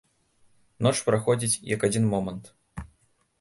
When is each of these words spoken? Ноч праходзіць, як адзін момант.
Ноч 0.87 0.93
праходзіць, 1.09 1.61
як 1.73 1.85
адзін 1.89 2.09
момант. 2.15 2.43